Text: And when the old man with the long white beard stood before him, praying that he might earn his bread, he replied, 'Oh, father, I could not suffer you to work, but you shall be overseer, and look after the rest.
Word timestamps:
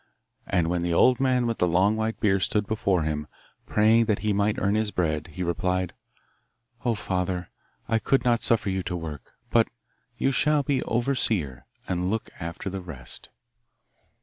And 0.47 0.67
when 0.67 0.81
the 0.81 0.95
old 0.95 1.19
man 1.19 1.45
with 1.45 1.59
the 1.59 1.67
long 1.67 1.95
white 1.95 2.19
beard 2.19 2.41
stood 2.41 2.65
before 2.65 3.03
him, 3.03 3.27
praying 3.67 4.05
that 4.05 4.17
he 4.25 4.33
might 4.33 4.57
earn 4.57 4.73
his 4.73 4.89
bread, 4.89 5.27
he 5.27 5.43
replied, 5.43 5.93
'Oh, 6.83 6.95
father, 6.95 7.51
I 7.87 7.99
could 7.99 8.25
not 8.25 8.41
suffer 8.41 8.71
you 8.71 8.81
to 8.81 8.95
work, 8.95 9.33
but 9.51 9.67
you 10.17 10.31
shall 10.31 10.63
be 10.63 10.81
overseer, 10.85 11.67
and 11.87 12.09
look 12.09 12.31
after 12.39 12.67
the 12.67 12.81
rest. 12.81 13.29